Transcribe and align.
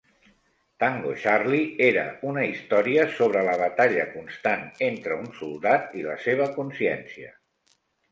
"Tango 0.83 1.09
Charlie" 1.23 1.65
era 1.87 2.05
una 2.29 2.45
història 2.51 3.03
sobre 3.17 3.43
la 3.47 3.57
batalla 3.63 4.05
constant 4.15 4.63
entre 4.87 5.19
un 5.25 5.29
soldat 5.43 5.93
i 6.01 6.07
la 6.07 6.17
seva 6.25 6.49
consciència. 6.57 7.31